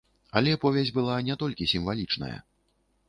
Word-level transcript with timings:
Але 0.39 0.53
повязь 0.63 0.91
была 0.95 1.17
не 1.27 1.35
толькі 1.43 1.67
сімвалічная. 1.75 2.35